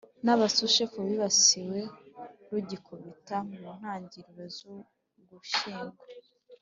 n 0.25 0.27
abasushefu 0.33 0.97
bibasiwe 1.07 1.79
rugikubita 2.51 3.35
mu 3.49 3.69
ntangiriro 3.79 4.43
z 4.55 4.57
Ugushyingo 5.19 6.03